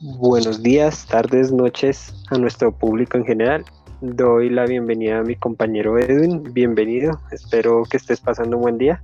[0.00, 3.64] Buenos días, tardes, noches a nuestro público en general.
[4.00, 6.44] Doy la bienvenida a mi compañero Edwin.
[6.52, 7.18] Bienvenido.
[7.32, 9.02] Espero que estés pasando un buen día.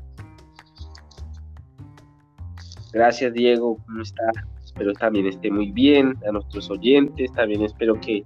[2.92, 3.76] Gracias, Diego.
[3.84, 4.22] ¿Cómo está?
[4.64, 6.16] Espero también esté muy bien.
[6.28, 8.24] A nuestros oyentes también espero que,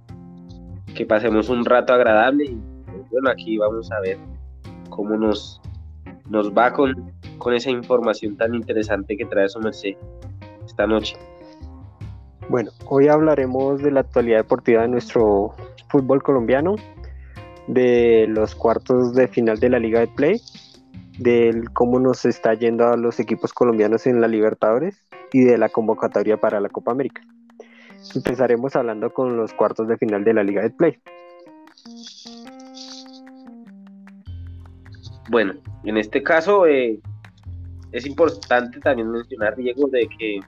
[0.93, 2.43] que pasemos un rato agradable.
[2.45, 4.19] Y pues, bueno, aquí vamos a ver
[4.91, 5.59] cómo nos,
[6.29, 9.95] nos va con, con esa información tan interesante que trae su merced
[10.67, 11.17] esta noche.
[12.49, 15.53] Bueno, hoy hablaremos de la actualidad deportiva de nuestro
[15.87, 16.77] fútbol colombiano,
[17.67, 20.41] de los cuartos de final de la Liga de Play,
[21.19, 25.69] de cómo nos está yendo a los equipos colombianos en la Libertadores y de la
[25.69, 27.21] convocatoria para la Copa América.
[28.15, 30.97] Empezaremos hablando con los cuartos de final de la Liga de Play.
[35.29, 35.53] Bueno,
[35.83, 36.99] en este caso eh,
[37.91, 40.39] es importante también mencionar, Diego, de que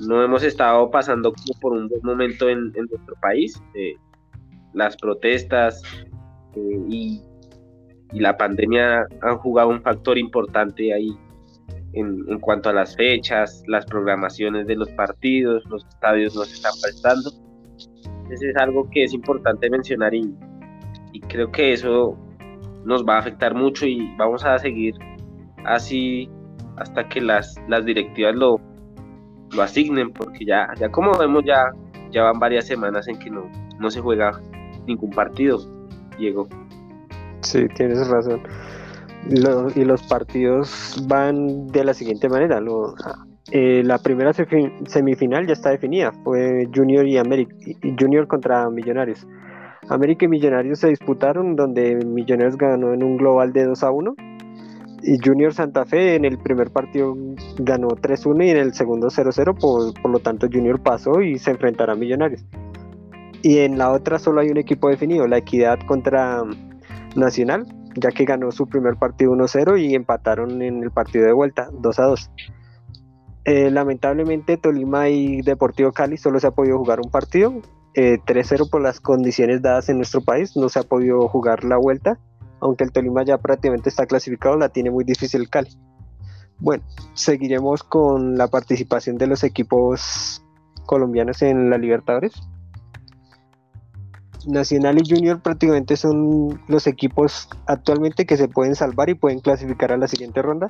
[0.00, 3.60] no hemos estado pasando por un buen momento en, nuestro país.
[3.74, 3.94] Eh,
[4.72, 5.82] las protestas
[6.56, 7.22] eh, y,
[8.12, 11.10] la pandemia han jugado un factor importante ahí
[11.94, 16.72] en, en, cuanto a las fechas, las programaciones de los partidos, los estadios nos están
[16.80, 17.32] prestando.
[18.22, 20.32] Entonces es algo que es importante mencionar y,
[21.12, 22.16] y creo que eso
[22.84, 24.94] nos va a afectar mucho y vamos a seguir
[25.64, 26.28] así
[26.76, 28.60] hasta que las, las directivas lo,
[29.54, 31.72] lo asignen, porque ya, ya como vemos, ya,
[32.10, 34.40] ya van varias semanas en que no, no se juega
[34.86, 35.58] ningún partido,
[36.18, 36.48] Diego.
[37.40, 38.40] Sí, tienes razón.
[39.74, 42.60] y los partidos van de la siguiente manera.
[43.50, 47.54] Eh, la primera semifinal ya está definida, fue Junior y América,
[47.98, 49.26] Junior contra Millonarios.
[49.88, 54.14] América y Millonarios se disputaron donde Millonarios ganó en un global de 2 a 1
[55.06, 57.14] y Junior Santa Fe en el primer partido
[57.58, 61.50] ganó 3-1 y en el segundo 0-0, por, por, lo tanto Junior pasó y se
[61.50, 62.44] enfrentará a Millonarios.
[63.42, 66.42] Y en la otra solo hay un equipo definido, la Equidad contra
[67.14, 67.66] Nacional,
[67.96, 72.30] ya que ganó su primer partido 1-0 y empataron en el partido de vuelta 2-2.
[73.44, 77.52] Eh, lamentablemente Tolima y Deportivo Cali solo se ha podido jugar un partido,
[77.94, 81.76] 3-0 eh, por las condiciones dadas en nuestro país, no se ha podido jugar la
[81.76, 82.18] vuelta
[82.64, 85.68] aunque el Tolima ya prácticamente está clasificado, la tiene muy difícil Cali.
[86.58, 86.82] Bueno,
[87.12, 90.42] seguiremos con la participación de los equipos
[90.86, 92.32] colombianos en la Libertadores.
[94.46, 99.92] Nacional y Junior prácticamente son los equipos actualmente que se pueden salvar y pueden clasificar
[99.92, 100.68] a la siguiente ronda,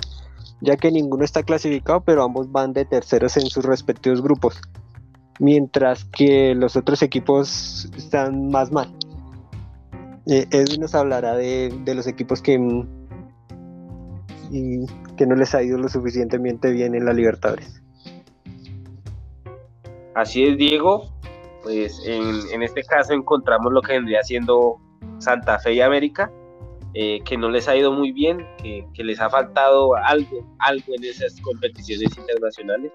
[0.61, 4.61] ya que ninguno está clasificado, pero ambos van de terceros en sus respectivos grupos,
[5.39, 8.93] mientras que los otros equipos están más mal.
[10.27, 12.87] Eh, Edwin nos hablará de, los equipos que, mm,
[15.17, 17.83] que no les ha ido lo suficientemente bien en la Libertadores.
[20.15, 21.11] Así es, Diego.
[21.63, 24.79] Pues en, este caso encontramos lo que vendría siendo
[25.19, 26.31] Santa Fe y América,
[26.93, 31.05] eh, que no les ha ido muy bien, que, les ha faltado algo, algo en
[31.05, 32.93] esas competiciones internacionales.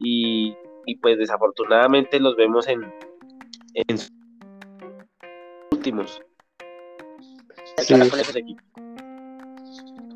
[0.00, 0.56] Y,
[1.00, 2.82] pues desafortunadamente los vemos en,
[3.74, 3.98] en
[5.70, 6.20] últimos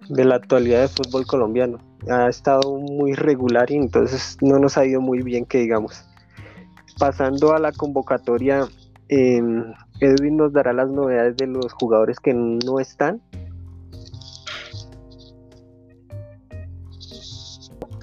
[0.08, 1.78] de la actualidad del fútbol colombiano.
[2.08, 6.04] Ha estado muy regular y entonces no nos ha ido muy bien que digamos.
[6.98, 8.66] Pasando a la convocatoria,
[9.08, 13.20] em, Edwin nos dará las novedades de los jugadores que no están.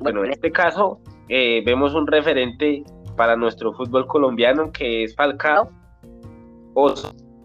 [0.01, 1.00] Bueno, en este caso
[1.30, 2.84] eh, vemos un referente
[3.16, 5.69] para nuestro fútbol colombiano que es Falcao,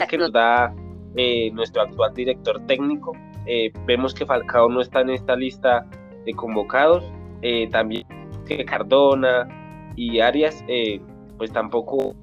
[0.08, 0.74] que nos da
[1.16, 3.12] eh, nuestro actual director técnico.
[3.46, 5.86] Eh, vemos que Falcao no está en esta lista
[6.24, 7.04] de convocados.
[7.42, 8.04] Eh, también
[8.46, 9.46] que Cardona
[9.94, 10.64] y Arias,
[11.36, 12.14] pues tampoco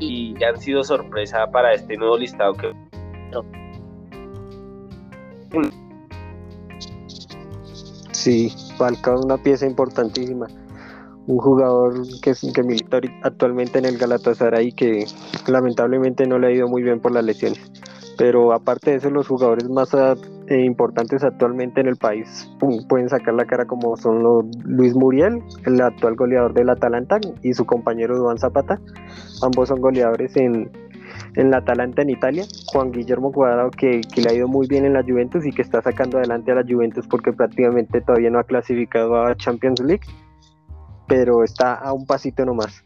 [0.00, 2.72] y han sido sorpresa para este nuevo listado que
[8.12, 10.48] Sí, Falcao es una pieza importantísima.
[11.26, 15.06] Un jugador que, que milita actualmente en el Galatasaray que
[15.48, 17.60] lamentablemente no le ha ido muy bien por las lesiones.
[18.16, 20.14] Pero aparte de eso, los jugadores más ah,
[20.48, 22.50] eh, importantes actualmente en el país
[22.88, 27.66] pueden sacar la cara como son Luis Muriel, el actual goleador del Atalanta, y su
[27.66, 28.80] compañero Duan Zapata.
[29.42, 30.70] Ambos son goleadores en,
[31.34, 32.44] en la Atalanta en Italia.
[32.72, 35.62] Juan Guillermo Cuadrado que, que, le ha ido muy bien en la Juventus y que
[35.62, 40.06] está sacando adelante a la Juventus porque prácticamente todavía no ha clasificado a Champions League,
[41.06, 42.84] pero está a un pasito nomás.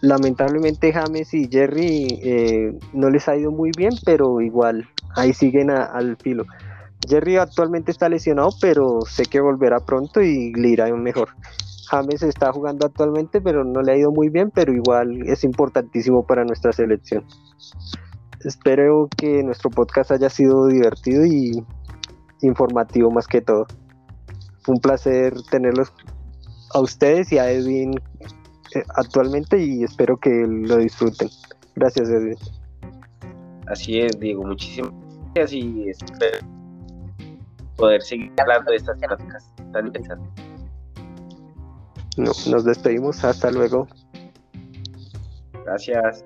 [0.00, 4.86] Lamentablemente James y Jerry eh, no les ha ido muy bien, pero igual
[5.16, 6.44] ahí siguen al filo.
[7.08, 11.30] Jerry actualmente está lesionado, pero sé que volverá pronto y le irá mejor.
[11.88, 16.26] James está jugando actualmente, pero no le ha ido muy bien, pero igual es importantísimo
[16.26, 17.24] para nuestra selección.
[18.44, 21.64] Espero que nuestro podcast haya sido divertido y
[22.42, 23.66] informativo más que todo.
[24.62, 25.92] Fue un placer tenerlos
[26.74, 27.94] a ustedes y a Edwin
[28.74, 31.28] eh, actualmente y espero que lo disfruten.
[31.74, 32.36] Gracias, Edwin.
[33.66, 34.92] Así es, Diego, muchísimas
[35.34, 36.46] gracias y espero
[37.76, 40.44] poder seguir hablando de estas temáticas tan interesantes.
[42.16, 43.88] No, nos despedimos, hasta luego.
[45.64, 46.24] Gracias.